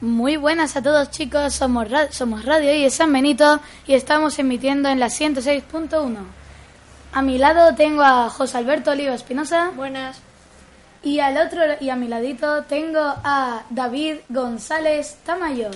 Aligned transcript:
Muy 0.00 0.36
buenas 0.36 0.76
a 0.76 0.82
todos 0.82 1.10
chicos, 1.10 1.54
somos, 1.54 1.90
ra- 1.90 2.12
somos 2.12 2.44
Radio 2.44 2.72
I 2.72 2.84
de 2.84 2.90
San 2.90 3.12
Benito 3.12 3.60
y 3.86 3.94
estamos 3.94 4.38
emitiendo 4.38 4.88
en 4.88 5.00
la 5.00 5.06
106.1. 5.08 6.16
A 7.12 7.22
mi 7.22 7.38
lado 7.38 7.74
tengo 7.74 8.02
a 8.02 8.30
José 8.30 8.58
Alberto 8.58 8.92
Oliva 8.92 9.14
Espinosa 9.14 9.70
Buenas. 9.74 10.18
y 11.02 11.18
al 11.20 11.36
otro 11.38 11.60
y 11.80 11.90
a 11.90 11.96
mi 11.96 12.06
ladito 12.06 12.62
tengo 12.64 13.00
a 13.00 13.62
David 13.70 14.16
González 14.28 15.16
Tamayo. 15.24 15.70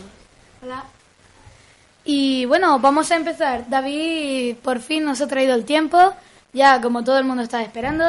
Hola. 0.63 0.85
Y 2.05 2.45
bueno, 2.47 2.79
vamos 2.79 3.11
a 3.11 3.17
empezar. 3.17 3.69
David 3.69 4.57
por 4.63 4.79
fin 4.81 5.05
nos 5.05 5.21
ha 5.21 5.27
traído 5.27 5.55
el 5.55 5.65
tiempo, 5.65 6.13
ya 6.53 6.81
como 6.81 7.03
todo 7.03 7.19
el 7.19 7.25
mundo 7.25 7.43
está 7.43 7.61
esperando. 7.63 8.05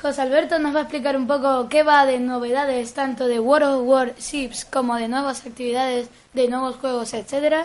José 0.00 0.22
Alberto 0.22 0.58
nos 0.58 0.74
va 0.74 0.78
a 0.78 0.82
explicar 0.82 1.14
un 1.14 1.26
poco 1.26 1.68
qué 1.68 1.82
va 1.82 2.06
de 2.06 2.18
novedades 2.18 2.94
tanto 2.94 3.26
de 3.26 3.38
World 3.38 3.80
of 3.80 3.86
Warships 3.86 4.64
como 4.64 4.96
de 4.96 5.08
nuevas 5.08 5.44
actividades, 5.44 6.08
de 6.32 6.48
nuevos 6.48 6.76
juegos, 6.76 7.12
etcétera. 7.12 7.64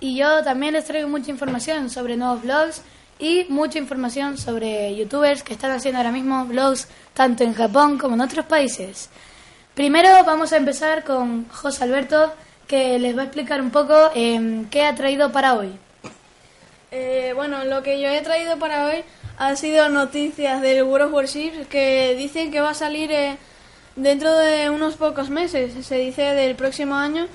Y 0.00 0.16
yo 0.16 0.42
también 0.42 0.72
les 0.72 0.86
traigo 0.86 1.08
mucha 1.08 1.30
información 1.30 1.90
sobre 1.90 2.16
nuevos 2.16 2.40
vlogs 2.40 2.80
y 3.18 3.44
mucha 3.50 3.78
información 3.78 4.38
sobre 4.38 4.96
youtubers 4.96 5.42
que 5.42 5.52
están 5.52 5.72
haciendo 5.72 5.98
ahora 5.98 6.10
mismo 6.10 6.46
vlogs 6.46 6.88
tanto 7.12 7.44
en 7.44 7.52
Japón 7.52 7.98
como 7.98 8.14
en 8.14 8.22
otros 8.22 8.46
países. 8.46 9.10
Primero 9.74 10.08
vamos 10.24 10.54
a 10.54 10.56
empezar 10.56 11.04
con 11.04 11.46
José 11.50 11.84
Alberto 11.84 12.32
que 12.66 12.98
les 12.98 13.14
va 13.14 13.22
a 13.22 13.24
explicar 13.26 13.60
un 13.60 13.70
poco 13.70 14.10
em, 14.14 14.70
qué 14.70 14.86
ha 14.86 14.94
traído 14.94 15.30
para 15.32 15.54
hoy. 15.54 15.72
Eh, 16.90 17.32
bueno, 17.36 17.62
lo 17.64 17.82
que 17.82 18.00
yo 18.00 18.08
he 18.08 18.22
traído 18.22 18.58
para 18.58 18.86
hoy 18.86 19.04
ha 19.36 19.56
sido 19.56 19.88
noticias 19.88 20.60
del 20.60 20.84
World 20.84 21.06
of 21.06 21.12
Warships 21.12 21.66
que 21.68 22.14
dicen 22.16 22.50
que 22.50 22.60
va 22.60 22.70
a 22.70 22.74
salir 22.74 23.10
eh, 23.12 23.36
dentro 23.96 24.36
de 24.36 24.70
unos 24.70 24.94
pocos 24.94 25.30
meses, 25.30 25.86
se 25.86 25.96
dice 25.96 26.22
del 26.22 26.56
próximo 26.56 26.94
año, 26.94 27.26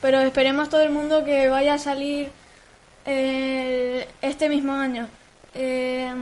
pero 0.00 0.20
esperemos 0.20 0.68
todo 0.68 0.82
el 0.82 0.90
mundo 0.90 1.24
que 1.24 1.48
vaya 1.48 1.74
a 1.74 1.78
salir 1.78 2.30
eh, 3.06 4.06
este 4.22 4.48
mismo 4.48 4.72
año. 4.72 5.08
Eh, 5.54 6.12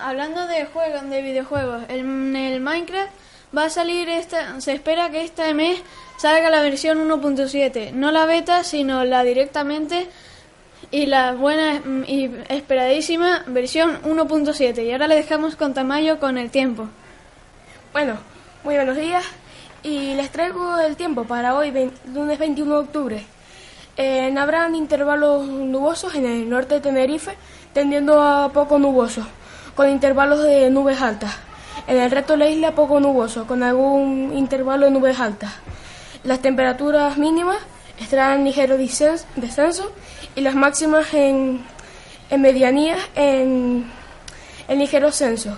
hablando 0.00 0.46
de 0.46 0.66
juegos, 0.66 1.08
de 1.08 1.22
videojuegos, 1.22 1.82
en 1.88 2.36
el 2.36 2.60
Minecraft 2.60 3.10
va 3.56 3.64
a 3.64 3.70
salir 3.70 4.08
esta, 4.08 4.60
se 4.60 4.72
espera 4.72 5.10
que 5.10 5.24
este 5.24 5.52
mes 5.54 5.80
salga 6.18 6.50
la 6.50 6.60
versión 6.60 6.98
1.7, 6.98 7.92
no 7.92 8.10
la 8.12 8.26
beta, 8.26 8.62
sino 8.64 9.04
la 9.04 9.24
directamente 9.24 10.08
y 10.90 11.06
la 11.06 11.32
buena 11.32 11.82
y 12.06 12.30
esperadísima 12.48 13.42
versión 13.46 14.00
1.7. 14.02 14.84
Y 14.84 14.92
ahora 14.92 15.08
le 15.08 15.16
dejamos 15.16 15.56
con 15.56 15.74
Tamayo 15.74 16.18
con 16.18 16.38
el 16.38 16.50
tiempo. 16.50 16.88
Bueno, 17.92 18.16
muy 18.64 18.76
buenos 18.76 18.96
días 18.96 19.24
y 19.82 20.14
les 20.14 20.30
traigo 20.30 20.78
el 20.78 20.96
tiempo 20.96 21.24
para 21.24 21.54
hoy, 21.54 21.72
lunes 22.12 22.38
21 22.38 22.74
de 22.74 22.80
octubre. 22.80 23.26
Eh, 23.96 24.34
habrán 24.36 24.74
intervalos 24.74 25.46
nubosos 25.46 26.14
en 26.14 26.26
el 26.26 26.48
norte 26.50 26.74
de 26.74 26.80
Tenerife, 26.80 27.36
tendiendo 27.72 28.20
a 28.20 28.50
poco 28.52 28.78
nuboso, 28.78 29.26
con 29.74 29.88
intervalos 29.88 30.42
de 30.42 30.70
nubes 30.70 31.00
altas. 31.00 31.36
En 31.86 31.98
el 31.98 32.10
resto 32.10 32.34
de 32.34 32.38
la 32.40 32.48
isla 32.48 32.72
poco 32.72 33.00
nuboso, 33.00 33.46
con 33.46 33.62
algún 33.62 34.32
intervalo 34.36 34.86
de 34.86 34.92
nubes 34.92 35.18
altas. 35.20 35.52
Las 36.24 36.40
temperaturas 36.40 37.16
mínimas 37.16 37.58
estarán 38.00 38.44
ligero 38.44 38.78
descens- 38.78 39.24
descenso 39.36 39.92
y 40.34 40.40
las 40.42 40.54
máximas 40.54 41.12
en, 41.14 41.62
en 42.30 42.40
medianías 42.40 42.98
en, 43.14 43.84
en 44.68 44.78
ligero 44.78 45.08
ascenso. 45.08 45.56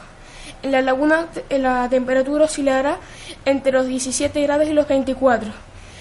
En 0.62 0.72
la 0.72 0.82
laguna 0.82 1.26
la 1.50 1.88
temperatura 1.88 2.44
oscilará 2.46 2.96
entre 3.44 3.72
los 3.72 3.86
17 3.86 4.40
grados 4.42 4.68
y 4.68 4.72
los 4.72 4.88
24. 4.88 5.50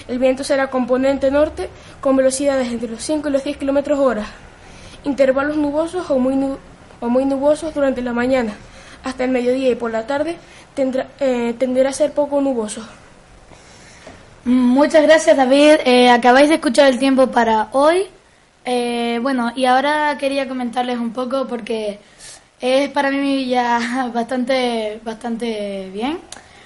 El 0.08 0.20
viento 0.20 0.44
será 0.44 0.70
componente 0.70 1.30
norte 1.32 1.70
con 2.02 2.16
velocidades 2.16 2.68
entre 2.72 2.90
los 2.90 3.04
5 3.04 3.28
y 3.28 3.32
los 3.32 3.44
10 3.44 3.58
kilómetros 3.58 4.00
hora. 4.00 4.26
Intervalos 5.04 5.58
nubosos 5.58 6.10
o 6.10 6.18
muy, 6.18 6.36
nu- 6.36 6.58
o 7.02 7.10
muy 7.10 7.26
nubosos 7.26 7.74
durante 7.74 8.02
la 8.02 8.14
mañana. 8.14 8.54
Hasta 9.04 9.26
el 9.26 9.32
mediodía 9.32 9.70
y 9.70 9.76
por 9.76 9.92
la 9.92 10.08
tarde 10.08 10.38
tendrá, 10.74 11.08
eh, 11.20 11.54
tenderá 11.60 11.90
a 11.90 11.94
ser 11.94 12.12
poco 12.14 12.42
nuboso. 12.42 12.82
Muchas 14.48 15.04
gracias 15.04 15.36
David, 15.36 15.74
Eh, 15.84 16.10
acabáis 16.10 16.48
de 16.48 16.56
escuchar 16.56 16.88
el 16.88 17.00
tiempo 17.00 17.28
para 17.28 17.68
hoy. 17.74 18.04
Eh, 18.64 19.20
bueno, 19.22 19.52
y 19.58 19.66
ahora 19.66 20.18
quería 20.18 20.48
comentarles 20.48 21.00
un 21.00 21.12
poco 21.12 21.48
porque 21.50 22.00
es 22.62 22.90
para 22.92 23.12
mí 23.12 23.48
ya 23.48 24.10
bastante, 24.14 25.02
bastante 25.04 25.90
bien. 25.92 26.20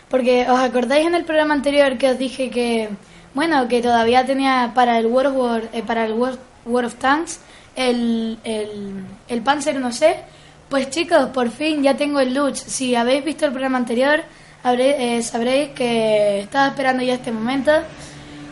Porque 0.09 0.45
os 0.47 0.59
acordáis 0.59 1.07
en 1.07 1.15
el 1.15 1.25
programa 1.25 1.55
anterior 1.55 1.97
que 1.97 2.11
os 2.11 2.19
dije 2.19 2.51
que, 2.51 2.89
bueno, 3.33 3.67
que 3.67 3.81
todavía 3.81 4.27
tenía 4.27 4.73
para 4.75 4.99
el 4.99 5.07
World 5.07 5.35
War, 5.35 5.63
eh, 5.73 5.81
para 5.81 6.05
el 6.05 6.13
World, 6.13 6.37
World 6.65 6.87
of 6.87 6.95
Tanks 6.95 7.39
el, 7.75 8.37
el, 8.43 9.05
el 9.27 9.41
Panzer 9.41 9.79
no 9.79 9.91
sé. 9.91 10.17
Pues 10.69 10.91
chicos, 10.91 11.29
por 11.33 11.49
fin 11.49 11.81
ya 11.81 11.97
tengo 11.97 12.19
el 12.19 12.35
Luch. 12.35 12.57
Si 12.57 12.93
habéis 12.95 13.25
visto 13.25 13.45
el 13.47 13.51
programa 13.51 13.79
anterior, 13.79 14.21
habré- 14.63 15.17
eh, 15.17 15.21
sabréis 15.23 15.69
que 15.71 16.39
estaba 16.41 16.67
esperando 16.67 17.03
ya 17.03 17.13
este 17.15 17.31
momento. 17.31 17.71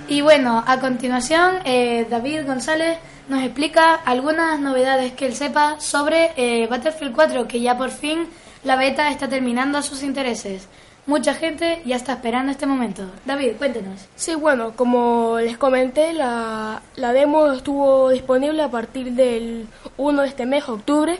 Y 0.07 0.21
bueno, 0.21 0.63
a 0.65 0.79
continuación, 0.79 1.57
eh, 1.65 2.07
David 2.09 2.45
González 2.47 2.97
nos 3.27 3.43
explica 3.43 3.93
algunas 3.93 4.59
novedades 4.59 5.13
que 5.13 5.27
él 5.27 5.35
sepa 5.35 5.79
sobre 5.79 6.31
eh, 6.35 6.65
Battlefield 6.67 7.13
4, 7.13 7.47
que 7.47 7.61
ya 7.61 7.77
por 7.77 7.91
fin 7.91 8.27
la 8.63 8.75
beta 8.75 9.09
está 9.11 9.27
terminando 9.29 9.77
a 9.77 9.83
sus 9.83 10.01
intereses. 10.03 10.67
Mucha 11.05 11.33
gente 11.33 11.81
ya 11.85 11.95
está 11.95 12.13
esperando 12.13 12.51
este 12.51 12.65
momento. 12.65 13.03
David, 13.25 13.53
cuéntenos. 13.57 13.99
Sí, 14.15 14.35
bueno, 14.35 14.73
como 14.75 15.37
les 15.39 15.57
comenté, 15.57 16.13
la, 16.13 16.81
la 16.95 17.13
demo 17.13 17.51
estuvo 17.51 18.09
disponible 18.09 18.61
a 18.63 18.69
partir 18.69 19.13
del 19.13 19.67
1 19.97 20.21
de 20.23 20.27
este 20.27 20.45
mes, 20.45 20.67
octubre, 20.69 21.19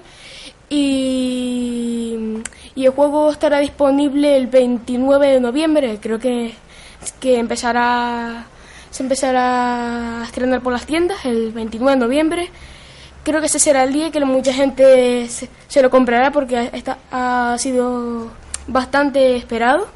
y, 0.69 2.17
y 2.79 2.85
el 2.85 2.93
juego 2.93 3.29
estará 3.29 3.59
disponible 3.59 4.37
el 4.37 4.47
29 4.47 5.27
de 5.27 5.41
noviembre, 5.41 5.99
creo 6.01 6.17
que, 6.17 6.53
que 7.19 7.37
empezará, 7.37 8.45
se 8.89 9.03
empezará 9.03 10.21
a 10.21 10.23
estrenar 10.23 10.61
por 10.61 10.71
las 10.71 10.85
tiendas 10.85 11.25
el 11.25 11.51
29 11.51 11.91
de 11.91 11.99
noviembre. 11.99 12.49
Creo 13.25 13.41
que 13.41 13.47
ese 13.47 13.59
será 13.59 13.83
el 13.83 13.91
día 13.91 14.11
que 14.11 14.23
mucha 14.23 14.53
gente 14.53 15.27
se, 15.27 15.49
se 15.67 15.81
lo 15.81 15.89
comprará 15.89 16.31
porque 16.31 16.71
ha 17.11 17.55
sido 17.59 18.31
bastante 18.67 19.35
esperado. 19.35 19.87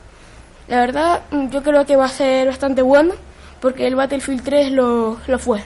La 0.67 0.81
verdad, 0.81 1.21
yo 1.51 1.63
creo 1.63 1.85
que 1.85 1.95
va 1.95 2.07
a 2.07 2.09
ser 2.09 2.47
bastante 2.47 2.81
bueno 2.81 3.13
porque 3.61 3.87
el 3.87 3.95
Battlefield 3.95 4.43
3 4.43 4.71
lo, 4.73 5.19
lo 5.25 5.39
fue. 5.39 5.63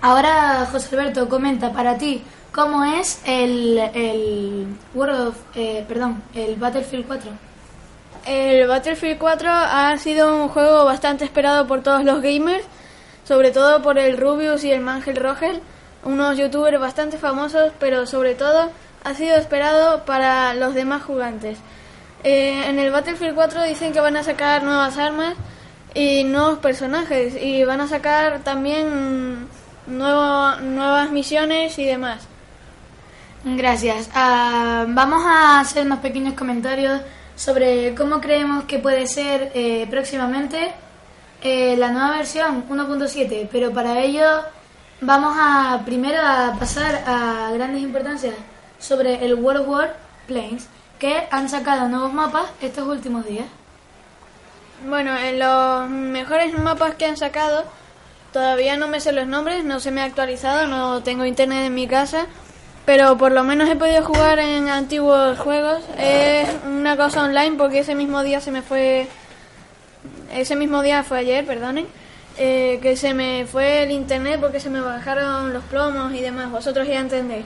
Ahora, 0.00 0.66
José 0.72 0.96
Alberto, 0.96 1.28
comenta 1.28 1.70
para 1.70 1.96
ti 1.96 2.24
cómo 2.52 2.84
es 2.84 3.20
el, 3.26 3.78
el 3.94 4.66
World 4.94 5.28
of, 5.28 5.36
eh, 5.54 5.84
perdón, 5.88 6.22
el 6.34 6.56
Battlefield 6.56 7.06
4. 7.06 7.30
El 8.26 8.66
Battlefield 8.68 9.18
4 9.18 9.48
ha 9.50 9.96
sido 9.98 10.36
un 10.36 10.48
juego 10.48 10.84
bastante 10.84 11.24
esperado 11.24 11.66
por 11.66 11.82
todos 11.82 12.04
los 12.04 12.20
gamers, 12.20 12.64
sobre 13.24 13.50
todo 13.50 13.82
por 13.82 13.98
el 13.98 14.18
Rubius 14.18 14.64
y 14.64 14.72
el 14.72 14.80
Mangel 14.80 15.16
Rogel, 15.16 15.60
unos 16.04 16.36
youtubers 16.36 16.78
bastante 16.80 17.18
famosos, 17.18 17.72
pero 17.78 18.06
sobre 18.06 18.34
todo 18.34 18.70
ha 19.04 19.14
sido 19.14 19.36
esperado 19.36 20.04
para 20.04 20.54
los 20.54 20.74
demás 20.74 21.02
jugantes. 21.02 21.58
Eh, 22.24 22.64
en 22.68 22.78
el 22.78 22.90
Battlefield 22.90 23.34
4 23.34 23.62
dicen 23.64 23.92
que 23.92 24.00
van 24.00 24.16
a 24.16 24.22
sacar 24.22 24.62
nuevas 24.62 24.98
armas 24.98 25.34
y 25.94 26.24
nuevos 26.24 26.58
personajes 26.58 27.34
y 27.40 27.64
van 27.64 27.80
a 27.80 27.86
sacar 27.88 28.40
también 28.40 29.48
nuevo- 29.86 30.56
nuevas 30.60 31.10
misiones 31.10 31.78
y 31.78 31.86
demás. 31.86 32.26
Gracias. 33.44 34.10
Ah, 34.14 34.84
vamos 34.88 35.24
a 35.24 35.60
hacer 35.60 35.86
unos 35.86 36.00
pequeños 36.00 36.34
comentarios 36.34 37.00
sobre 37.36 37.94
cómo 37.94 38.20
creemos 38.20 38.64
que 38.64 38.78
puede 38.78 39.06
ser 39.06 39.50
eh, 39.54 39.86
próximamente 39.88 40.72
eh, 41.40 41.74
la 41.78 41.90
nueva 41.90 42.18
versión 42.18 42.68
1.7, 42.68 43.48
pero 43.50 43.72
para 43.72 44.00
ello 44.00 44.26
vamos 45.00 45.34
a 45.38 45.80
primero 45.86 46.18
a 46.22 46.54
pasar 46.58 47.02
a 47.06 47.50
grandes 47.54 47.82
importancias 47.82 48.34
sobre 48.78 49.24
el 49.24 49.34
World 49.36 49.66
War 49.66 49.96
Planes, 50.26 50.68
que 50.98 51.26
han 51.30 51.48
sacado 51.48 51.88
nuevos 51.88 52.12
mapas 52.12 52.44
estos 52.60 52.86
últimos 52.86 53.24
días. 53.24 53.46
Bueno, 54.86 55.16
en 55.16 55.38
los 55.38 55.88
mejores 55.88 56.58
mapas 56.58 56.96
que 56.96 57.06
han 57.06 57.16
sacado, 57.16 57.64
todavía 58.34 58.76
no 58.76 58.86
me 58.88 59.00
sé 59.00 59.12
los 59.12 59.26
nombres, 59.26 59.64
no 59.64 59.80
se 59.80 59.90
me 59.90 60.02
ha 60.02 60.04
actualizado, 60.04 60.66
no 60.66 61.02
tengo 61.02 61.24
internet 61.24 61.64
en 61.66 61.74
mi 61.74 61.86
casa, 61.86 62.26
pero 62.84 63.16
por 63.16 63.32
lo 63.32 63.44
menos 63.44 63.68
he 63.68 63.76
podido 63.76 64.02
jugar 64.04 64.38
en 64.38 64.68
antiguos 64.68 65.38
juegos. 65.38 65.82
Es 65.98 66.48
una 66.66 66.96
cosa 66.96 67.24
online 67.24 67.56
porque 67.56 67.80
ese 67.80 67.94
mismo 67.94 68.22
día 68.22 68.40
se 68.40 68.50
me 68.50 68.62
fue, 68.62 69.06
ese 70.32 70.56
mismo 70.56 70.82
día 70.82 71.02
fue 71.04 71.18
ayer, 71.18 71.44
perdonen, 71.46 71.86
eh, 72.38 72.78
que 72.82 72.96
se 72.96 73.14
me 73.14 73.46
fue 73.50 73.82
el 73.84 73.90
internet 73.90 74.38
porque 74.40 74.60
se 74.60 74.70
me 74.70 74.80
bajaron 74.80 75.52
los 75.52 75.62
plomos 75.64 76.12
y 76.14 76.20
demás, 76.20 76.50
vosotros 76.50 76.86
ya 76.88 77.00
entendéis. 77.00 77.44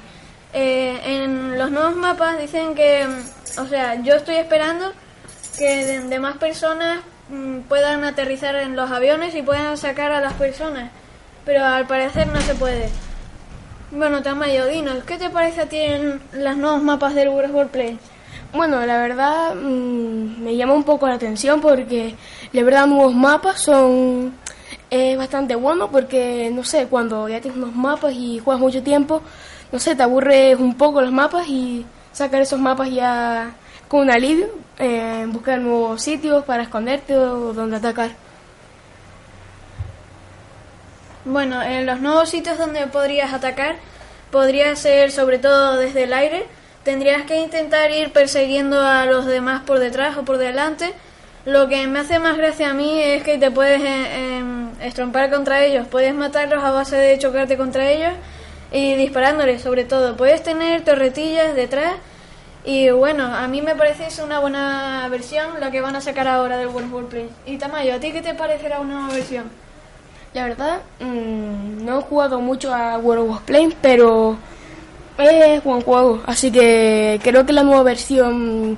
Eh, 0.53 1.01
en 1.05 1.59
los 1.59 1.71
nuevos 1.73 1.97
mapas 1.97 2.39
dicen 2.39 2.75
que, 2.75 3.05
mm, 3.07 3.61
o 3.61 3.67
sea, 3.67 4.01
yo 4.03 4.15
estoy 4.15 4.37
esperando 4.37 4.93
que 5.59 5.85
de- 5.85 6.01
demás 6.03 6.37
personas 6.37 7.01
mm, 7.29 7.61
puedan 7.63 8.05
aterrizar 8.05 8.55
en 8.57 8.77
los 8.77 8.91
aviones 8.91 9.35
y 9.35 9.43
puedan 9.43 9.77
sacar 9.77 10.13
a 10.13 10.21
las 10.21 10.35
personas. 10.35 10.91
Pero 11.45 11.65
al 11.65 11.87
parecer 11.87 12.27
no 12.29 12.41
se 12.43 12.55
puede. 12.55 12.89
Bueno, 13.97 14.23
Tamayo, 14.23 14.67
dinos, 14.67 15.05
¿qué 15.05 15.19
te 15.19 15.31
parece 15.31 15.61
a 15.61 15.69
ti 15.69 15.79
los 16.33 16.57
nuevos 16.57 16.83
mapas 16.83 17.15
del 17.15 17.29
World 17.29 17.55
War 17.55 17.69
Play? 17.69 17.97
Bueno, 18.53 18.85
la 18.85 18.99
verdad 18.99 19.55
mm, 19.55 20.43
me 20.43 20.57
llama 20.57 20.75
un 20.75 20.83
poco 20.83 21.07
la 21.07 21.15
atención 21.15 21.61
porque 21.61 22.17
la 22.53 22.63
verdad 22.65 22.89
nuevos 22.89 23.15
mapas 23.15 23.61
son 23.61 24.35
es 24.91 25.17
bastante 25.17 25.55
bueno 25.55 25.93
porque 25.93 26.51
no 26.53 26.65
sé, 26.65 26.89
cuando 26.89 27.29
ya 27.29 27.41
tienes 27.41 27.57
unos 27.57 27.77
mapas 27.77 28.15
y 28.15 28.41
juegas 28.41 28.61
mucho 28.61 28.83
tiempo, 28.83 29.23
no 29.71 29.79
sé, 29.79 29.95
te 29.95 30.03
aburres 30.03 30.59
un 30.59 30.75
poco 30.75 31.01
los 31.01 31.13
mapas 31.13 31.47
y 31.49 31.87
sacar 32.11 32.43
esos 32.43 32.59
mapas 32.59 32.91
ya 32.91 33.55
con 33.87 34.01
un 34.01 34.11
alivio, 34.11 34.49
eh, 34.77 35.25
buscar 35.29 35.61
nuevos 35.61 36.03
sitios 36.03 36.45
para 36.45 36.65
esconderte 36.65 37.17
o 37.17 37.53
donde 37.53 37.77
atacar. 37.77 38.24
Bueno, 41.25 41.63
en 41.63 41.87
los 41.87 42.01
nuevos 42.01 42.29
sitios 42.29 42.59
donde 42.59 42.87
podrías 42.87 43.33
atacar, 43.33 43.77
podría 44.31 44.77
ser 44.77 45.11
sobre 45.11 45.39
todo 45.39 45.79
desde 45.79 46.03
el 46.05 46.13
aire. 46.13 46.45
Tendrías 46.83 47.23
que 47.23 47.41
intentar 47.41 47.91
ir 47.91 48.13
persiguiendo 48.13 48.79
a 48.79 49.07
los 49.07 49.25
demás 49.25 49.63
por 49.63 49.79
detrás 49.79 50.19
o 50.19 50.25
por 50.27 50.37
delante. 50.37 50.93
Lo 51.47 51.67
que 51.69 51.87
me 51.87 52.01
hace 52.01 52.19
más 52.19 52.37
gracia 52.37 52.71
a 52.71 52.75
mí 52.75 53.01
es 53.01 53.23
que 53.23 53.39
te 53.39 53.51
puedes 53.51 53.81
eh, 53.81 54.37
em, 54.37 54.69
estrompar 54.83 55.31
contra 55.31 55.65
ellos, 55.65 55.87
puedes 55.89 56.15
matarlos 56.15 56.63
a 56.63 56.71
base 56.73 56.97
de 56.97 57.19
chocarte 57.19 57.57
contra 57.57 57.91
ellos 57.91 58.13
y 58.71 58.95
disparándoles 58.95 59.63
sobre 59.63 59.85
todo. 59.85 60.17
Puedes 60.17 60.43
tener 60.43 60.85
torretillas 60.85 61.55
detrás 61.55 61.95
y 62.67 62.91
bueno, 62.91 63.25
a 63.25 63.49
mí 63.49 63.63
me 63.63 63.75
parece 63.77 64.07
es 64.09 64.19
una 64.19 64.41
buena 64.41 65.09
versión 65.11 65.59
la 65.59 65.71
que 65.71 65.81
van 65.81 65.97
a 65.97 66.03
sacar 66.03 66.29
ahora 66.29 66.59
del 66.59 66.69
World 66.69 66.93
War 66.93 67.05
Play. 67.07 67.31
Y 67.47 67.57
Tamayo, 67.57 67.95
¿a 67.95 67.99
ti 67.99 68.13
qué 68.13 68.21
te 68.21 68.35
parecerá 68.35 68.81
una 68.81 68.95
nueva 68.95 69.15
versión? 69.15 69.64
La 70.35 70.45
verdad, 70.45 70.81
mm, 71.01 71.85
no 71.85 71.99
he 71.99 72.03
jugado 72.03 72.41
mucho 72.41 72.75
a 72.75 72.99
World 72.99 73.31
of 73.31 73.43
Planes, 73.43 73.77
pero 73.81 74.37
es 75.17 75.63
buen 75.63 75.81
juego. 75.83 76.23
Así 76.27 76.51
que 76.51 77.21
creo 77.23 77.47
que 77.47 77.53
la 77.53 77.63
nueva 77.63 77.85
versión 77.85 78.77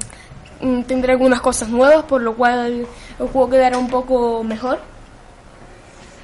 mm, 0.60 0.82
tendrá 0.82 1.12
algunas 1.12 1.40
cosas 1.40 1.68
nuevas, 1.70 2.04
por 2.04 2.20
lo 2.20 2.34
cual 2.34 2.86
el 3.18 3.28
juego 3.28 3.48
quedará 3.50 3.78
un 3.78 3.88
poco 3.88 4.44
mejor. 4.44 4.80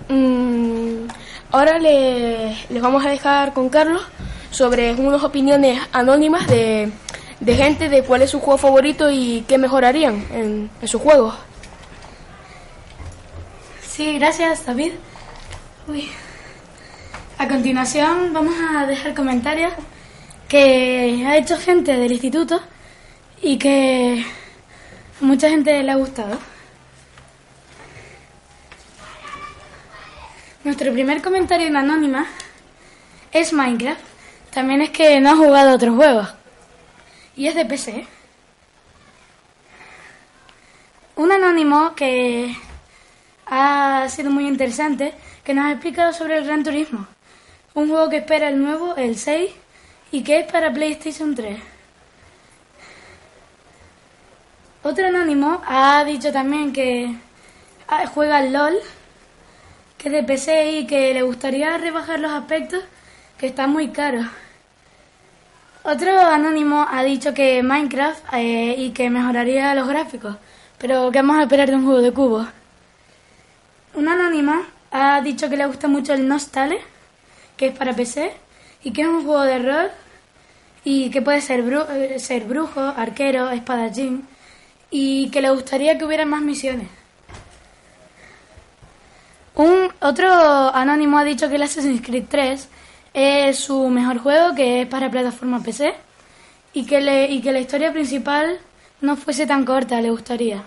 Mm, 0.09 1.07
ahora 1.51 1.79
le- 1.79 2.55
les 2.69 2.83
vamos 2.83 3.05
a 3.07 3.09
dejar 3.09 3.55
con 3.55 3.71
Carlos 3.71 4.03
sobre 4.51 4.93
unas 4.95 5.25
opiniones 5.25 5.81
anónimas 5.93 6.47
de, 6.47 6.93
de 7.41 7.55
gente 7.57 7.89
de 7.89 8.03
cuál 8.05 8.21
es 8.21 8.31
su 8.31 8.41
juego 8.41 8.59
favorito 8.59 9.11
y 9.11 9.45
qué 9.49 9.57
mejorarían 9.57 10.27
en, 10.31 10.71
en 10.83 10.89
sus 10.89 11.01
juegos. 11.01 11.35
Sí, 13.87 14.19
gracias, 14.19 14.67
David. 14.67 14.93
Uy. 15.89 16.09
A 17.39 17.49
continuación 17.49 18.33
vamos 18.33 18.55
a 18.57 18.87
dejar 18.87 19.15
comentarios 19.15 19.73
que 20.49 21.25
ha 21.27 21.37
hecho 21.37 21.59
gente 21.59 21.97
del 21.97 22.13
instituto 22.13 22.61
y 23.41 23.59
que 23.59 24.25
a 25.21 25.25
mucha 25.25 25.49
gente 25.49 25.83
le 25.83 25.91
ha 25.91 25.97
gustado. 25.97 26.39
Nuestro 30.63 30.93
primer 30.93 31.21
comentario 31.21 31.67
en 31.67 31.77
anónima 31.77 32.27
es 33.33 33.53
Minecraft. 33.53 34.01
También 34.55 34.83
es 34.83 34.91
que 34.91 35.19
no 35.19 35.31
ha 35.31 35.37
jugado 35.37 35.75
otros 35.75 35.97
juegos. 35.97 36.29
Y 37.35 37.49
es 37.49 37.57
de 37.57 37.65
PC. 37.65 38.07
Un 41.17 41.33
anónimo 41.33 41.97
que 41.97 42.55
ha 43.55 44.09
sido 44.09 44.31
muy 44.31 44.49
interesante, 44.49 45.13
que 45.45 45.53
nos 45.53 45.67
ha 45.67 45.73
explicado 45.73 46.15
sobre 46.15 46.39
el 46.39 46.45
Gran 46.47 46.65
Turismo. 46.65 47.07
Un 47.75 47.91
juego 47.91 48.09
que 48.09 48.19
espera 48.19 48.49
el 48.49 48.63
nuevo, 48.63 48.97
el 48.97 49.19
6, 49.19 49.51
y 50.11 50.23
que 50.23 50.41
es 50.41 50.51
para 50.51 50.73
PlayStation 50.73 51.35
3. 51.35 51.59
Otro 54.83 55.07
anónimo 55.07 55.61
ha 55.67 56.03
dicho 56.05 56.33
también 56.33 56.73
que 56.73 57.15
ah, 57.89 58.07
juega 58.07 58.39
al 58.39 58.55
LOL, 58.55 58.75
que 59.99 60.09
es 60.09 60.15
de 60.15 60.23
PC 60.23 60.73
y 60.73 60.87
que 60.87 61.13
le 61.13 61.21
gustaría 61.21 61.77
rebajar 61.77 62.21
los 62.21 62.33
aspectos, 62.33 62.83
que 63.37 63.49
están 63.49 63.69
muy 63.69 63.89
caros. 63.89 64.27
Otro 65.83 66.19
anónimo 66.19 66.87
ha 66.91 67.03
dicho 67.03 67.35
que 67.35 67.63
Minecraft 67.63 68.25
eh, 68.33 68.77
y 68.79 68.91
que 68.93 69.11
mejoraría 69.11 69.75
los 69.75 69.87
gráficos, 69.89 70.37
pero 70.79 71.11
que 71.11 71.19
vamos 71.19 71.37
a 71.37 71.43
esperar 71.43 71.69
de 71.69 71.77
un 71.77 71.85
juego 71.85 72.01
de 72.01 72.13
cubos. 72.13 72.62
Una 73.95 74.15
anónima 74.15 74.63
ha 74.91 75.21
dicho 75.21 75.49
que 75.49 75.57
le 75.57 75.67
gusta 75.67 75.89
mucho 75.89 76.15
el 76.15 76.27
Nostale, 76.27 76.79
que 77.57 77.67
es 77.67 77.77
para 77.77 77.95
PC, 77.95 78.33
y 78.85 78.93
que 78.93 79.03
es 79.03 79.09
un 79.09 79.25
juego 79.25 79.43
de 79.43 79.59
rol, 79.59 79.91
y 80.85 81.11
que 81.11 81.23
puede 81.23 81.41
ser, 81.41 81.65
bru- 81.65 81.89
eh, 81.91 82.19
ser 82.19 82.45
brujo, 82.45 82.81
arquero, 82.81 83.51
espadachín, 83.51 84.27
y 84.91 85.31
que 85.31 85.41
le 85.43 85.51
gustaría 85.51 85.97
que 85.99 86.05
hubiera 86.05 86.25
más 86.25 86.43
misiones. 86.43 86.89
Un 89.55 89.91
otro 90.01 90.29
anónimo 90.75 91.19
ha 91.19 91.25
dicho 91.25 91.49
que 91.49 91.57
el 91.57 91.63
Assassin's 91.63 92.01
Creed 92.03 92.25
3 92.29 92.69
es 93.13 93.59
su 93.59 93.89
mejor 93.89 94.19
juego, 94.19 94.55
que 94.55 94.83
es 94.83 94.89
para 94.89 95.11
plataforma 95.11 95.63
PC, 95.63 95.95
y 96.73 96.87
que, 96.87 97.01
le, 97.03 97.27
y 97.31 97.43
que 97.43 97.53
la 97.53 97.61
historia 97.61 97.93
principal 97.93 98.59
no 99.03 99.17
fuese 99.17 99.47
tan 99.47 99.65
corta, 99.67 100.01
le 100.01 100.11
gustaría. 100.11 100.65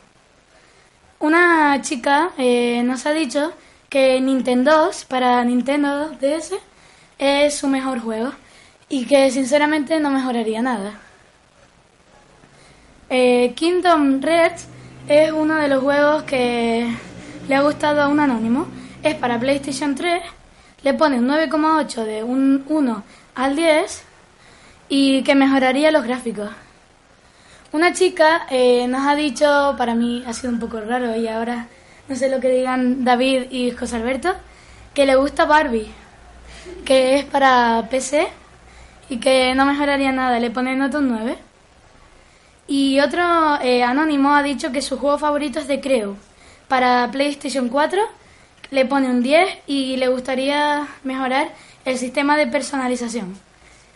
Una 1.25 1.81
chica 1.81 2.33
eh, 2.37 2.83
nos 2.83 3.07
ha 3.07 3.11
dicho 3.11 3.51
que 3.89 4.21
Nintendo 4.21 4.91
para 5.07 5.43
Nintendo 5.43 6.09
DS 6.21 6.53
es 7.17 7.55
su 7.55 7.67
mejor 7.67 7.99
juego 7.99 8.31
y 8.89 9.07
que 9.07 9.31
sinceramente 9.31 9.99
no 9.99 10.11
mejoraría 10.11 10.61
nada. 10.61 10.91
Eh, 13.09 13.53
Kingdom 13.55 14.21
Hearts 14.21 14.67
es 15.07 15.31
uno 15.31 15.55
de 15.55 15.67
los 15.67 15.81
juegos 15.81 16.21
que 16.25 16.93
le 17.47 17.55
ha 17.55 17.61
gustado 17.63 18.03
a 18.03 18.07
un 18.07 18.19
anónimo. 18.19 18.67
Es 19.01 19.15
para 19.15 19.39
PlayStation 19.39 19.95
3, 19.95 20.21
le 20.83 20.93
pone 20.93 21.17
un 21.17 21.27
9,8 21.27 22.03
de 22.03 22.21
un 22.21 22.63
1 22.69 23.03
al 23.33 23.55
10 23.55 24.03
y 24.89 25.23
que 25.23 25.33
mejoraría 25.33 25.89
los 25.89 26.03
gráficos. 26.03 26.51
Una 27.71 27.93
chica 27.93 28.47
eh, 28.49 28.87
nos 28.87 29.05
ha 29.05 29.15
dicho, 29.15 29.75
para 29.77 29.95
mí 29.95 30.23
ha 30.25 30.33
sido 30.33 30.53
un 30.53 30.59
poco 30.59 30.79
raro 30.79 31.15
y 31.15 31.27
ahora 31.27 31.67
no 32.07 32.15
sé 32.15 32.29
lo 32.29 32.39
que 32.39 32.49
digan 32.49 33.03
David 33.03 33.51
y 33.51 33.71
José 33.71 33.97
Alberto, 33.97 34.33
que 34.93 35.05
le 35.05 35.15
gusta 35.15 35.45
Barbie, 35.45 35.91
que 36.85 37.15
es 37.17 37.25
para 37.25 37.87
PC 37.89 38.27
y 39.09 39.17
que 39.17 39.53
no 39.55 39.65
mejoraría 39.65 40.11
nada, 40.11 40.39
le 40.39 40.51
pone 40.51 40.75
nota 40.75 40.99
un 40.99 41.09
9. 41.09 41.37
Y 42.67 42.99
otro 42.99 43.23
eh, 43.61 43.83
anónimo 43.83 44.33
ha 44.33 44.41
dicho 44.41 44.71
que 44.71 44.81
su 44.81 44.97
juego 44.97 45.17
favorito 45.17 45.59
es 45.59 45.67
The 45.67 45.81
Crew. 45.81 46.15
Para 46.67 47.09
PlayStation 47.11 47.69
4 47.69 48.01
le 48.71 48.85
pone 48.85 49.09
un 49.09 49.21
10 49.21 49.49
y 49.67 49.97
le 49.97 50.07
gustaría 50.07 50.87
mejorar 51.03 51.49
el 51.85 51.97
sistema 51.97 52.37
de 52.37 52.47
personalización. 52.47 53.37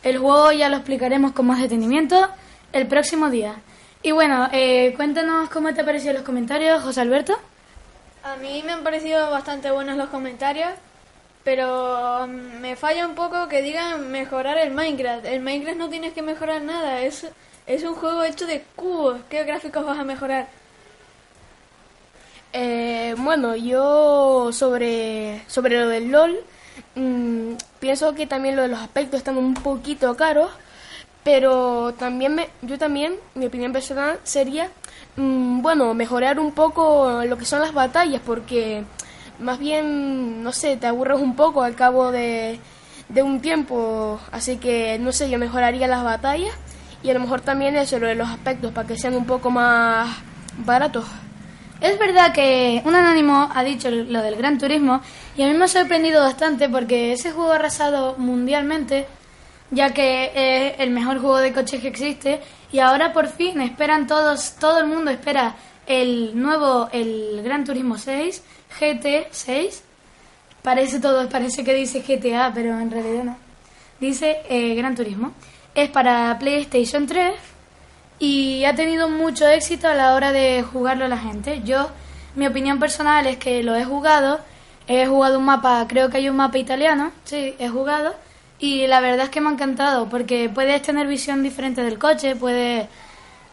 El 0.03 0.17
juego 0.19 0.51
ya 0.51 0.69
lo 0.69 0.77
explicaremos 0.77 1.31
con 1.31 1.47
más 1.47 1.59
detenimiento 1.59 2.27
el 2.73 2.87
próximo 2.87 3.29
día. 3.29 3.55
Y 4.01 4.11
bueno, 4.11 4.47
eh, 4.51 4.93
cuéntanos 4.95 5.49
cómo 5.49 5.73
te 5.73 5.83
parecieron 5.83 6.17
los 6.17 6.25
comentarios, 6.25 6.81
José 6.83 7.01
Alberto. 7.01 7.37
A 8.23 8.35
mí 8.37 8.63
me 8.65 8.71
han 8.71 8.83
parecido 8.83 9.29
bastante 9.31 9.71
buenos 9.71 9.97
los 9.97 10.09
comentarios, 10.09 10.71
pero 11.43 12.27
mm, 12.27 12.61
me 12.61 12.75
falla 12.75 13.07
un 13.07 13.15
poco 13.15 13.47
que 13.47 13.61
digan 13.61 14.09
mejorar 14.11 14.57
el 14.57 14.71
Minecraft. 14.71 15.25
El 15.25 15.41
Minecraft 15.41 15.77
no 15.77 15.89
tienes 15.89 16.13
que 16.13 16.21
mejorar 16.21 16.61
nada, 16.61 17.01
es, 17.01 17.27
es 17.67 17.83
un 17.83 17.95
juego 17.95 18.23
hecho 18.23 18.45
de 18.45 18.63
cubos. 18.75 19.19
¿Qué 19.29 19.43
gráficos 19.43 19.85
vas 19.85 19.99
a 19.99 20.03
mejorar? 20.03 20.47
Eh, 22.51 23.15
bueno, 23.17 23.55
yo 23.55 24.51
sobre, 24.51 25.43
sobre 25.47 25.79
lo 25.79 25.87
del 25.87 26.09
LOL, 26.11 26.39
mm, 26.95 27.53
pienso 27.79 28.15
que 28.15 28.27
también 28.27 28.55
lo 28.55 28.63
de 28.63 28.69
los 28.69 28.79
aspectos 28.79 29.19
están 29.19 29.37
un 29.37 29.53
poquito 29.53 30.15
caros, 30.15 30.51
pero 31.31 31.93
también 31.93 32.33
me, 32.33 32.49
yo 32.63 32.79
también, 32.79 33.13
mi 33.35 33.45
opinión 33.45 33.71
personal 33.71 34.19
sería, 34.23 34.71
mm, 35.15 35.61
bueno, 35.61 35.93
mejorar 35.93 36.39
un 36.39 36.53
poco 36.53 37.21
lo 37.23 37.37
que 37.37 37.45
son 37.45 37.61
las 37.61 37.71
batallas, 37.71 38.19
porque 38.25 38.83
más 39.37 39.59
bien, 39.59 40.41
no 40.41 40.51
sé, 40.51 40.75
te 40.77 40.87
aburres 40.87 41.19
un 41.19 41.35
poco 41.35 41.61
al 41.61 41.75
cabo 41.75 42.11
de, 42.11 42.59
de 43.09 43.21
un 43.21 43.41
tiempo, 43.41 44.19
así 44.31 44.57
que, 44.57 44.97
no 44.97 45.11
sé, 45.11 45.29
yo 45.29 45.37
mejoraría 45.37 45.87
las 45.87 46.03
batallas 46.03 46.51
y 47.03 47.11
a 47.11 47.13
lo 47.13 47.19
mejor 47.19 47.41
también 47.41 47.75
eso, 47.75 47.99
lo 47.99 48.07
de 48.07 48.15
los 48.15 48.27
aspectos, 48.27 48.71
para 48.71 48.87
que 48.87 48.97
sean 48.97 49.13
un 49.13 49.25
poco 49.25 49.51
más 49.51 50.09
baratos. 50.65 51.05
Es 51.79 51.99
verdad 51.99 52.33
que 52.33 52.81
un 52.85 52.95
anónimo 52.95 53.51
ha 53.53 53.63
dicho 53.63 53.91
lo 53.91 54.23
del 54.23 54.35
Gran 54.35 54.57
Turismo 54.57 55.01
y 55.37 55.43
a 55.43 55.47
mí 55.47 55.53
me 55.53 55.65
ha 55.65 55.67
sorprendido 55.67 56.23
bastante 56.23 56.69
porque 56.69 57.13
ese 57.13 57.31
juego 57.31 57.51
ha 57.51 57.57
arrasado 57.57 58.15
mundialmente, 58.17 59.05
ya 59.71 59.93
que 59.93 60.31
es 60.35 60.79
el 60.79 60.91
mejor 60.91 61.19
juego 61.19 61.37
de 61.37 61.53
coches 61.53 61.81
que 61.81 61.87
existe 61.87 62.41
y 62.71 62.79
ahora 62.79 63.13
por 63.13 63.27
fin 63.27 63.61
esperan 63.61 64.07
todos, 64.07 64.55
todo 64.59 64.79
el 64.79 64.87
mundo 64.87 65.11
espera 65.11 65.55
el 65.87 66.39
nuevo, 66.39 66.87
el 66.91 67.41
Gran 67.43 67.65
Turismo 67.65 67.97
6, 67.97 68.43
GT6. 68.79 69.81
Parece 70.61 70.99
todo, 70.99 71.27
parece 71.29 71.63
que 71.63 71.73
dice 71.73 72.01
GTA, 72.01 72.51
pero 72.53 72.79
en 72.79 72.91
realidad 72.91 73.23
no. 73.23 73.37
Dice 73.99 74.41
eh, 74.49 74.75
Gran 74.75 74.95
Turismo. 74.95 75.31
Es 75.73 75.89
para 75.89 76.37
PlayStation 76.37 77.07
3 77.07 77.33
y 78.19 78.65
ha 78.65 78.75
tenido 78.75 79.09
mucho 79.09 79.47
éxito 79.47 79.87
a 79.87 79.95
la 79.95 80.13
hora 80.13 80.31
de 80.31 80.61
jugarlo 80.61 81.05
a 81.05 81.07
la 81.07 81.17
gente. 81.17 81.61
Yo, 81.63 81.89
mi 82.35 82.45
opinión 82.45 82.79
personal 82.79 83.25
es 83.25 83.37
que 83.37 83.63
lo 83.63 83.75
he 83.75 83.83
jugado. 83.83 84.39
He 84.87 85.07
jugado 85.07 85.39
un 85.39 85.45
mapa, 85.45 85.85
creo 85.87 86.09
que 86.09 86.17
hay 86.17 86.29
un 86.29 86.35
mapa 86.35 86.57
italiano, 86.57 87.11
sí, 87.23 87.55
he 87.59 87.69
jugado. 87.69 88.15
Y 88.59 88.87
la 88.87 88.99
verdad 88.99 89.25
es 89.25 89.29
que 89.29 89.39
me 89.41 89.49
ha 89.49 89.53
encantado 89.53 90.09
porque 90.09 90.49
puedes 90.53 90.81
tener 90.81 91.07
visión 91.07 91.41
diferente 91.41 91.81
del 91.81 91.97
coche, 91.97 92.35
puedes 92.35 92.87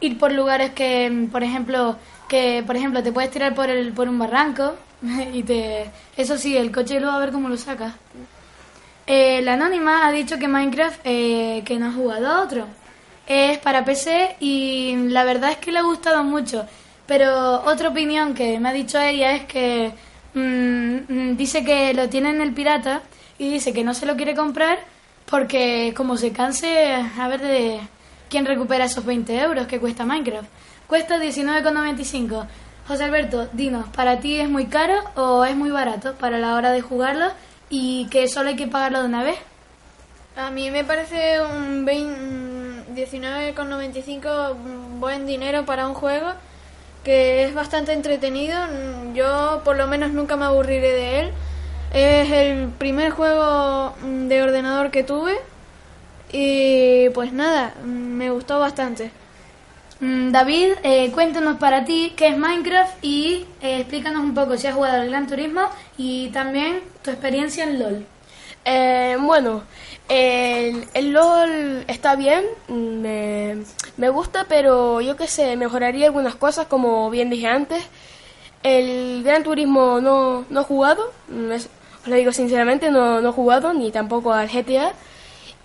ir 0.01 0.17
por 0.17 0.31
lugares 0.33 0.71
que, 0.71 1.27
por 1.31 1.43
ejemplo, 1.43 1.95
que 2.27 2.63
por 2.65 2.75
ejemplo 2.75 3.01
te 3.01 3.11
puedes 3.11 3.31
tirar 3.31 3.55
por 3.55 3.69
el 3.69 3.93
por 3.93 4.09
un 4.09 4.19
barranco 4.19 4.75
y 5.33 5.43
te 5.43 5.89
eso 6.17 6.37
sí, 6.37 6.57
el 6.57 6.71
coche 6.71 6.99
luego 6.99 7.15
a 7.15 7.19
ver 7.19 7.31
cómo 7.31 7.49
lo 7.49 7.57
sacas. 7.57 7.93
Eh, 9.05 9.41
la 9.41 9.53
anónima 9.53 10.05
ha 10.05 10.11
dicho 10.11 10.37
que 10.37 10.49
Minecraft 10.49 10.99
eh, 11.05 11.63
que 11.65 11.79
no 11.79 11.87
ha 11.87 11.91
jugado 11.93 12.27
a 12.27 12.41
otro. 12.43 12.67
Es 13.25 13.57
para 13.59 13.85
PC 13.85 14.37
y 14.39 14.95
la 15.09 15.23
verdad 15.23 15.51
es 15.51 15.57
que 15.57 15.71
le 15.71 15.79
ha 15.79 15.83
gustado 15.83 16.23
mucho. 16.23 16.65
Pero 17.05 17.63
otra 17.63 17.89
opinión 17.89 18.33
que 18.33 18.59
me 18.59 18.69
ha 18.69 18.73
dicho 18.73 18.99
ella 18.99 19.33
es 19.33 19.45
que 19.45 19.93
mm, 20.33 21.13
mm, 21.13 21.37
dice 21.37 21.63
que 21.63 21.93
lo 21.93 22.09
tiene 22.09 22.31
en 22.31 22.41
el 22.41 22.53
pirata 22.53 23.01
y 23.39 23.49
dice 23.49 23.71
que 23.73 23.83
no 23.83 23.93
se 23.93 24.05
lo 24.05 24.17
quiere 24.17 24.35
comprar 24.35 24.79
porque 25.29 25.93
como 25.95 26.17
se 26.17 26.31
canse, 26.31 26.95
a 26.95 27.27
ver 27.27 27.41
de 27.41 27.79
quién 28.29 28.45
recupera 28.45 28.85
esos 28.85 29.05
20 29.05 29.39
euros 29.39 29.67
que 29.67 29.79
cuesta 29.79 30.05
Minecraft. 30.05 30.49
Cuesta 30.87 31.17
19,95. 31.17 32.47
José 32.87 33.03
Alberto, 33.03 33.49
dinos, 33.51 33.89
¿para 33.89 34.19
ti 34.19 34.39
es 34.39 34.49
muy 34.49 34.67
caro 34.67 34.93
o 35.15 35.43
es 35.43 35.55
muy 35.55 35.69
barato 35.69 36.13
para 36.13 36.39
la 36.39 36.55
hora 36.55 36.71
de 36.71 36.81
jugarlo 36.81 37.27
y 37.69 38.07
que 38.07 38.29
solo 38.29 38.49
hay 38.49 38.55
que 38.55 38.67
pagarlo 38.67 39.01
de 39.01 39.07
una 39.07 39.23
vez? 39.23 39.37
A 40.37 40.49
mí 40.51 40.71
me 40.71 40.85
parece 40.85 41.41
un 41.41 41.85
19,95 41.85 44.55
buen 44.99 45.25
dinero 45.25 45.65
para 45.65 45.85
un 45.87 45.93
juego 45.93 46.31
que 47.03 47.43
es 47.43 47.53
bastante 47.53 47.91
entretenido. 47.91 48.57
Yo 49.13 49.61
por 49.65 49.75
lo 49.75 49.87
menos 49.87 50.11
nunca 50.11 50.37
me 50.37 50.45
aburriré 50.45 50.93
de 50.93 51.19
él. 51.19 51.33
Es 51.93 52.31
el 52.31 52.69
primer 52.69 53.11
juego 53.11 53.95
de 54.03 54.43
ordenador 54.43 54.91
que 54.91 55.03
tuve 55.03 55.37
y 56.31 57.09
pues 57.09 57.31
nada, 57.31 57.73
me 57.83 58.29
gustó 58.29 58.59
bastante. 58.59 59.11
Mm, 59.99 60.31
David, 60.31 60.73
eh, 60.83 61.11
cuéntanos 61.11 61.57
para 61.57 61.83
ti 61.85 62.13
qué 62.15 62.27
es 62.27 62.37
Minecraft 62.37 63.03
y 63.03 63.47
eh, 63.61 63.79
explícanos 63.79 64.21
un 64.21 64.35
poco 64.35 64.57
si 64.57 64.67
has 64.67 64.75
jugado 64.75 65.01
al 65.01 65.09
Gran 65.09 65.27
Turismo 65.27 65.61
y 65.97 66.29
también 66.29 66.81
tu 67.01 67.09
experiencia 67.09 67.63
en 67.63 67.79
LOL. 67.79 68.05
Eh, 68.65 69.17
bueno, 69.19 69.63
el, 70.09 70.87
el, 70.93 71.11
LOL 71.13 71.85
está 71.87 72.15
bien, 72.15 72.43
me, 72.67 73.63
me 73.95 74.09
gusta, 74.09 74.45
pero 74.47 75.01
yo 75.01 75.15
qué 75.15 75.27
sé, 75.27 75.55
mejoraría 75.55 76.07
algunas 76.07 76.35
cosas, 76.35 76.67
como 76.67 77.09
bien 77.09 77.29
dije 77.29 77.47
antes. 77.47 77.83
El 78.63 79.23
Gran 79.23 79.43
Turismo 79.43 80.01
no, 80.01 80.45
no 80.49 80.61
he 80.61 80.63
jugado, 80.63 81.11
lo 82.07 82.15
digo 82.15 82.31
sinceramente, 82.31 82.89
no, 82.91 83.21
no 83.21 83.29
he 83.29 83.31
jugado, 83.31 83.73
ni 83.73 83.91
tampoco 83.91 84.33
al 84.33 84.49
GTA. 84.49 84.93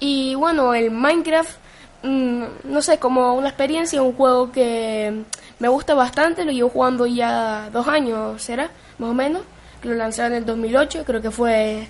Y 0.01 0.35
bueno, 0.35 0.75
el 0.75 0.91
Minecraft, 0.91 1.57
mmm, 2.03 2.45
no 2.65 2.83
sé, 2.83 2.99
como 2.99 3.35
una 3.35 3.49
experiencia, 3.49 4.03
un 4.03 4.15
juego 4.15 4.51
que 4.53 5.23
me 5.59 5.69
gusta 5.69 5.95
bastante, 5.95 6.45
lo 6.45 6.53
llevo 6.53 6.71
jugando 6.71 7.07
ya 7.07 7.71
dos 7.73 7.87
años, 7.87 8.43
será, 8.43 8.71
más 8.99 9.11
o 9.11 9.15
menos, 9.15 9.43
lo 9.83 9.95
lanzaron 9.95 10.33
en 10.33 10.39
el 10.39 10.47
2008, 10.47 11.05
creo 11.05 11.23
que 11.23 11.31
fue 11.31 11.87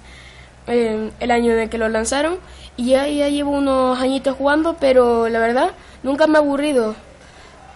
el 0.66 1.30
año 1.30 1.52
en 1.52 1.58
el 1.58 1.68
que 1.70 1.78
lo 1.78 1.88
lanzaron, 1.88 2.38
y 2.76 2.90
ya, 2.90 3.08
ya 3.08 3.28
llevo 3.28 3.52
unos 3.52 3.98
añitos 3.98 4.36
jugando, 4.36 4.76
pero 4.78 5.28
la 5.28 5.38
verdad, 5.38 5.70
nunca 6.02 6.26
me 6.26 6.34
he 6.34 6.42
aburrido. 6.42 6.94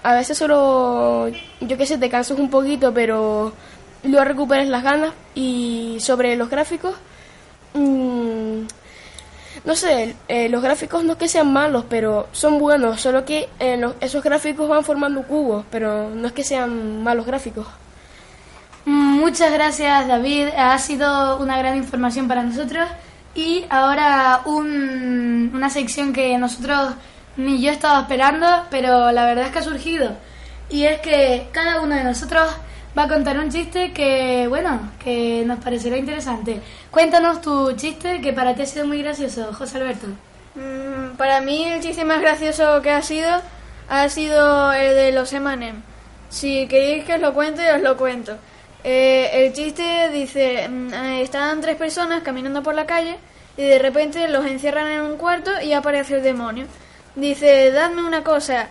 A 0.02 0.14
veces 0.14 0.38
solo, 0.38 1.28
yo 1.60 1.76
qué 1.76 1.86
sé, 1.86 1.98
te 1.98 2.08
cansas 2.08 2.38
un 2.38 2.50
poquito, 2.50 2.92
pero 2.94 3.52
luego 4.08 4.24
recuperas 4.24 4.68
las 4.68 4.82
ganas. 4.82 5.12
Y 5.34 5.98
sobre 6.00 6.36
los 6.36 6.48
gráficos, 6.48 6.94
mmm, 7.74 8.62
no 9.64 9.74
sé, 9.74 10.14
eh, 10.28 10.48
los 10.48 10.62
gráficos 10.62 11.02
no 11.04 11.12
es 11.14 11.18
que 11.18 11.28
sean 11.28 11.52
malos, 11.52 11.84
pero 11.88 12.28
son 12.32 12.58
buenos, 12.58 13.00
solo 13.00 13.24
que 13.24 13.48
eh, 13.58 13.80
esos 14.00 14.22
gráficos 14.22 14.68
van 14.68 14.84
formando 14.84 15.22
cubos, 15.22 15.64
pero 15.70 16.08
no 16.10 16.28
es 16.28 16.32
que 16.32 16.44
sean 16.44 17.02
malos 17.02 17.26
gráficos. 17.26 17.66
Muchas 18.84 19.52
gracias 19.52 20.06
David, 20.06 20.48
ha 20.56 20.78
sido 20.78 21.38
una 21.38 21.58
gran 21.58 21.76
información 21.76 22.28
para 22.28 22.44
nosotros 22.44 22.88
y 23.34 23.64
ahora 23.68 24.42
un, 24.44 25.50
una 25.52 25.68
sección 25.70 26.12
que 26.12 26.38
nosotros 26.38 26.94
ni 27.36 27.60
yo 27.60 27.72
estaba 27.72 28.02
esperando, 28.02 28.46
pero 28.70 29.10
la 29.10 29.26
verdad 29.26 29.46
es 29.46 29.50
que 29.50 29.58
ha 29.58 29.62
surgido 29.62 30.16
y 30.70 30.84
es 30.84 31.00
que 31.00 31.48
cada 31.50 31.80
uno 31.80 31.96
de 31.96 32.04
nosotros 32.04 32.48
va 32.96 33.04
a 33.04 33.08
contar 33.08 33.38
un 33.38 33.50
chiste 33.50 33.92
que, 33.92 34.46
bueno, 34.48 34.92
que 35.02 35.44
nos 35.46 35.58
parecerá 35.62 35.96
interesante. 35.96 36.60
Cuéntanos 36.90 37.42
tu 37.42 37.72
chiste 37.72 38.20
que 38.20 38.32
para 38.32 38.54
ti 38.54 38.62
ha 38.62 38.66
sido 38.66 38.86
muy 38.86 39.02
gracioso, 39.02 39.52
José 39.52 39.78
Alberto. 39.78 40.06
Mm, 40.54 41.16
para 41.16 41.40
mí 41.40 41.64
el 41.64 41.82
chiste 41.82 42.04
más 42.04 42.20
gracioso 42.20 42.80
que 42.80 42.90
ha 42.90 43.02
sido 43.02 43.28
ha 43.88 44.08
sido 44.08 44.72
el 44.72 44.94
de 44.94 45.12
los 45.12 45.32
Emanem. 45.32 45.82
Si 46.28 46.66
queréis 46.66 47.04
que 47.04 47.14
os 47.14 47.20
lo 47.20 47.34
cuente, 47.34 47.70
os 47.72 47.82
lo 47.82 47.96
cuento. 47.96 48.36
Eh, 48.82 49.30
el 49.44 49.52
chiste 49.52 50.10
dice, 50.10 50.68
mm, 50.68 50.92
estaban 51.20 51.60
tres 51.60 51.76
personas 51.76 52.22
caminando 52.22 52.62
por 52.62 52.74
la 52.74 52.86
calle 52.86 53.16
y 53.56 53.62
de 53.62 53.78
repente 53.78 54.26
los 54.28 54.46
encierran 54.46 54.90
en 54.90 55.02
un 55.02 55.16
cuarto 55.16 55.50
y 55.62 55.72
aparece 55.72 56.16
el 56.16 56.22
demonio. 56.22 56.66
Dice, 57.14 57.70
dadme 57.72 58.02
una 58.02 58.22
cosa, 58.22 58.68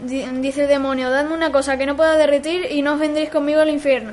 dice 0.00 0.62
el 0.62 0.68
demonio, 0.68 1.10
dadme 1.10 1.34
una 1.34 1.52
cosa 1.52 1.76
que 1.76 1.86
no 1.86 1.96
pueda 1.96 2.16
derretir 2.16 2.66
y 2.70 2.82
no 2.82 2.94
os 2.94 2.98
vendréis 2.98 3.30
conmigo 3.30 3.60
al 3.60 3.70
infierno. 3.70 4.12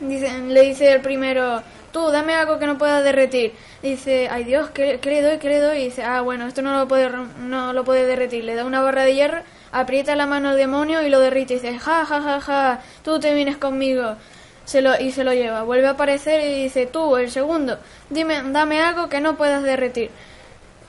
Dice, 0.00 0.30
le 0.40 0.62
dice 0.62 0.92
el 0.92 1.00
primero, 1.00 1.62
tú, 1.92 2.08
dame 2.10 2.34
algo 2.34 2.58
que 2.58 2.66
no 2.66 2.78
pueda 2.78 3.02
derretir. 3.02 3.52
Dice, 3.82 4.28
ay 4.30 4.44
Dios, 4.44 4.70
¿qué, 4.70 4.98
qué 5.00 5.10
le 5.10 5.22
doy? 5.22 5.38
¿Qué 5.38 5.48
le 5.48 5.60
doy? 5.60 5.78
Y 5.78 5.84
dice, 5.86 6.02
ah, 6.02 6.22
bueno, 6.22 6.46
esto 6.46 6.62
no 6.62 6.78
lo 6.78 6.88
puede, 6.88 7.10
no 7.38 7.72
lo 7.72 7.84
puede 7.84 8.06
derretir. 8.06 8.44
Le 8.44 8.54
da 8.54 8.64
una 8.64 8.80
barra 8.80 9.04
de 9.04 9.14
hierro, 9.14 9.42
aprieta 9.72 10.16
la 10.16 10.26
mano 10.26 10.50
al 10.50 10.56
demonio 10.56 11.02
y 11.02 11.10
lo 11.10 11.20
derrite. 11.20 11.54
Y 11.54 11.56
dice, 11.58 11.78
ja, 11.78 12.04
ja, 12.06 12.22
ja, 12.22 12.40
ja, 12.40 12.80
tú 13.04 13.20
te 13.20 13.34
vienes 13.34 13.56
conmigo. 13.58 14.16
Se 14.64 14.82
lo, 14.82 14.98
y 15.00 15.10
se 15.10 15.24
lo 15.24 15.34
lleva. 15.34 15.62
Vuelve 15.62 15.88
a 15.88 15.90
aparecer 15.90 16.42
y 16.42 16.62
dice, 16.62 16.86
tú, 16.86 17.16
el 17.16 17.30
segundo, 17.30 17.78
dime, 18.08 18.42
dame 18.52 18.80
algo 18.80 19.08
que 19.08 19.20
no 19.20 19.36
puedas 19.36 19.62
derretir. 19.62 20.10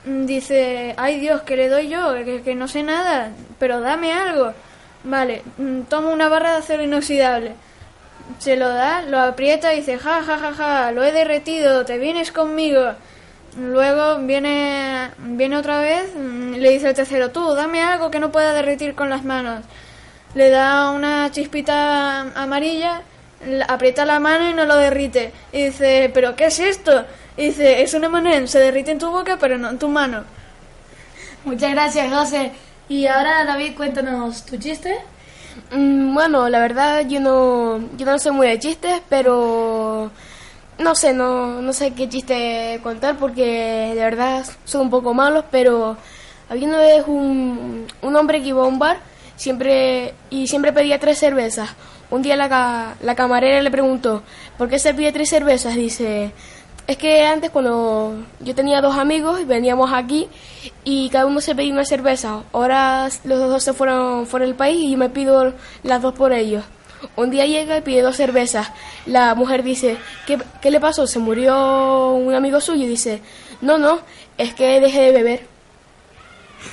Dice, 0.04 0.94
ay 0.96 1.20
Dios, 1.20 1.42
¿qué 1.42 1.56
le 1.56 1.68
doy 1.68 1.88
yo? 1.88 2.14
Que, 2.44 2.54
no 2.56 2.66
sé 2.66 2.82
nada, 2.82 3.30
pero 3.58 3.80
dame 3.80 4.12
algo. 4.12 4.52
Vale, 5.04 5.42
toma 5.88 6.08
una 6.08 6.28
barra 6.28 6.52
de 6.52 6.58
acero 6.58 6.82
inoxidable. 6.82 7.54
Se 8.38 8.56
lo 8.56 8.68
da, 8.68 9.02
lo 9.02 9.20
aprieta 9.20 9.74
y 9.74 9.78
dice, 9.78 9.98
ja, 9.98 10.22
ja, 10.22 10.38
ja, 10.38 10.52
ja, 10.54 10.92
lo 10.92 11.04
he 11.04 11.12
derretido, 11.12 11.84
te 11.84 11.98
vienes 11.98 12.32
conmigo. 12.32 12.94
Luego 13.58 14.18
viene, 14.18 15.10
viene 15.18 15.56
otra 15.56 15.78
vez, 15.78 16.14
le 16.14 16.70
dice 16.70 16.88
el 16.88 16.94
tercero, 16.94 17.30
tú, 17.30 17.54
dame 17.54 17.82
algo 17.82 18.10
que 18.10 18.18
no 18.18 18.32
pueda 18.32 18.54
derretir 18.54 18.94
con 18.94 19.10
las 19.10 19.24
manos. 19.24 19.64
Le 20.34 20.48
da 20.48 20.90
una 20.90 21.30
chispita 21.30 22.20
amarilla, 22.34 23.02
aprieta 23.68 24.04
la 24.04 24.20
mano 24.20 24.48
y 24.48 24.54
no 24.54 24.64
lo 24.66 24.76
derrite. 24.76 25.32
Y 25.52 25.66
dice, 25.66 26.10
¿pero 26.12 26.36
qué 26.36 26.46
es 26.46 26.58
esto? 26.60 27.04
Y 27.36 27.46
dice, 27.46 27.82
es 27.82 27.94
un 27.94 28.04
M&M, 28.04 28.46
se 28.46 28.58
derrite 28.58 28.90
en 28.90 28.98
tu 28.98 29.10
boca, 29.10 29.38
pero 29.40 29.58
no 29.58 29.70
en 29.70 29.78
tu 29.78 29.88
mano. 29.88 30.24
Muchas 31.44 31.72
gracias, 31.72 32.12
José. 32.12 32.52
Y 32.88 33.06
ahora, 33.06 33.44
David, 33.44 33.74
cuéntanos 33.76 34.44
tu 34.44 34.56
chiste. 34.58 34.96
Mm, 35.70 36.14
bueno, 36.14 36.48
la 36.48 36.60
verdad 36.60 37.06
yo 37.06 37.20
no, 37.20 37.78
yo 37.96 38.06
no 38.06 38.18
soy 38.18 38.32
muy 38.32 38.46
de 38.46 38.58
chistes, 38.58 39.02
pero 39.08 40.10
no 40.78 40.94
sé, 40.94 41.12
no, 41.12 41.60
no 41.60 41.72
sé 41.72 41.92
qué 41.92 42.08
chiste 42.08 42.80
contar 42.82 43.16
porque 43.18 43.92
de 43.94 44.02
verdad 44.02 44.44
son 44.64 44.82
un 44.82 44.90
poco 44.90 45.14
malos, 45.14 45.44
pero 45.50 45.96
había 46.48 46.68
una 46.68 46.78
vez 46.78 47.04
un, 47.06 47.86
un 48.02 48.16
hombre 48.16 48.42
que 48.42 48.48
iba 48.48 48.62
a 48.62 48.66
un 48.66 48.78
bar 48.78 48.98
siempre 49.36 50.14
y 50.30 50.46
siempre 50.46 50.72
pedía 50.72 50.98
tres 50.98 51.18
cervezas. 51.18 51.70
Un 52.12 52.20
día 52.20 52.36
la, 52.36 52.94
la 53.00 53.14
camarera 53.14 53.62
le 53.62 53.70
preguntó, 53.70 54.22
¿por 54.58 54.68
qué 54.68 54.78
se 54.78 54.92
pide 54.92 55.12
tres 55.12 55.30
cervezas? 55.30 55.74
Dice, 55.74 56.30
es 56.86 56.98
que 56.98 57.24
antes 57.24 57.48
cuando 57.48 58.26
yo 58.38 58.54
tenía 58.54 58.82
dos 58.82 58.98
amigos 58.98 59.46
veníamos 59.46 59.94
aquí 59.94 60.28
y 60.84 61.08
cada 61.08 61.24
uno 61.24 61.40
se 61.40 61.54
pedía 61.54 61.72
una 61.72 61.86
cerveza. 61.86 62.42
Ahora 62.52 63.08
los 63.24 63.38
dos 63.38 63.64
se 63.64 63.72
fueron 63.72 64.26
fuera 64.26 64.44
del 64.44 64.54
país 64.54 64.76
y 64.76 64.90
yo 64.90 64.98
me 64.98 65.08
pido 65.08 65.54
las 65.84 66.02
dos 66.02 66.12
por 66.12 66.34
ellos. 66.34 66.62
Un 67.16 67.30
día 67.30 67.46
llega 67.46 67.78
y 67.78 67.80
pide 67.80 68.02
dos 68.02 68.16
cervezas. 68.16 68.70
La 69.06 69.34
mujer 69.34 69.62
dice, 69.62 69.96
¿qué, 70.26 70.38
¿qué 70.60 70.70
le 70.70 70.80
pasó? 70.80 71.06
¿Se 71.06 71.18
murió 71.18 72.10
un 72.10 72.34
amigo 72.34 72.60
suyo? 72.60 72.84
Y 72.84 72.88
dice, 72.88 73.22
no, 73.62 73.78
no, 73.78 74.00
es 74.36 74.52
que 74.52 74.80
dejé 74.80 75.00
de 75.00 75.12
beber. 75.12 75.46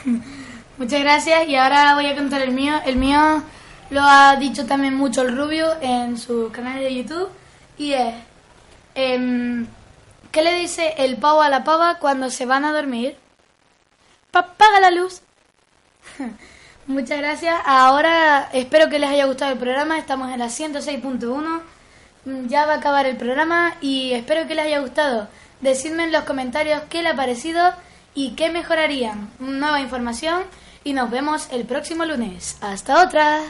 Muchas 0.77 0.99
gracias 0.99 1.47
y 1.47 1.55
ahora 1.55 1.95
voy 1.95 2.07
a 2.07 2.15
contar 2.17 2.41
el 2.41 2.51
mío. 2.51 2.73
El 2.85 2.97
mío 2.97 3.41
lo 3.89 4.01
ha 4.01 4.35
dicho 4.35 4.65
también 4.65 4.95
mucho 4.95 5.21
el 5.21 5.35
Rubio 5.35 5.75
en 5.81 6.17
su 6.17 6.51
canal 6.51 6.79
de 6.79 6.93
YouTube 6.93 7.29
y 7.77 7.93
es 7.93 8.13
em, 8.95 9.67
¿qué 10.31 10.41
le 10.41 10.53
dice 10.55 10.93
el 10.97 11.17
pavo 11.17 11.41
a 11.41 11.49
la 11.49 11.63
pava 11.63 11.97
cuando 11.99 12.29
se 12.29 12.45
van 12.45 12.65
a 12.65 12.73
dormir? 12.73 13.17
Apaga 14.31 14.79
la 14.79 14.91
luz. 14.91 15.21
Muchas 16.87 17.19
gracias. 17.19 17.55
Ahora 17.65 18.49
espero 18.53 18.89
que 18.89 18.99
les 18.99 19.09
haya 19.09 19.25
gustado 19.25 19.51
el 19.51 19.59
programa. 19.59 19.97
Estamos 19.97 20.31
en 20.31 20.39
la 20.39 20.47
106.1. 20.47 21.61
Mm, 22.25 22.47
Ya 22.47 22.65
va 22.65 22.73
a 22.73 22.77
acabar 22.77 23.05
el 23.05 23.17
programa 23.17 23.75
y 23.81 24.13
espero 24.13 24.47
que 24.47 24.55
les 24.55 24.65
haya 24.65 24.79
gustado. 24.79 25.27
Decidme 25.61 26.03
en 26.05 26.11
los 26.11 26.23
comentarios 26.23 26.81
qué 26.89 27.03
les 27.03 27.13
ha 27.13 27.15
parecido 27.15 27.73
y 28.15 28.31
qué 28.35 28.49
mejorarían. 28.49 29.29
Nueva 29.39 29.81
información 29.81 30.43
y 30.83 30.93
nos 30.93 31.09
vemos 31.11 31.47
el 31.51 31.65
próximo 31.65 32.05
lunes. 32.05 32.57
Hasta 32.61 33.03
otra. 33.03 33.41